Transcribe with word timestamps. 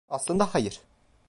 Aslında 0.09 0.53
hayır. 0.53 0.81